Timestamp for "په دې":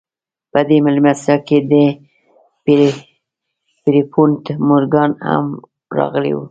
0.51-0.77